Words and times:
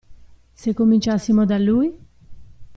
Se 0.55 0.73
cominciassimo 0.73 1.45
da 1.45 1.59
lui? 1.59 1.93